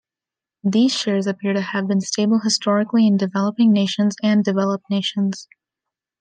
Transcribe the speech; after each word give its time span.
These 0.63 0.95
shares 0.95 1.27
appear 1.27 1.53
to 1.53 1.61
have 1.61 1.87
been 1.87 2.01
stable 2.01 2.39
historically 2.39 3.05
in 3.05 3.17
developing 3.17 3.71
nations, 3.71 4.15
and 4.23 4.43
developed 4.43 4.85
nations. 4.89 5.47